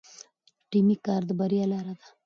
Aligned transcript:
ټیمي 0.69 0.95
کار 1.05 1.21
د 1.29 1.31
بریا 1.39 1.65
لاره 1.71 1.93
ده. 1.99 2.07